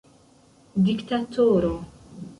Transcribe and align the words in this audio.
diktatoro 0.87 1.73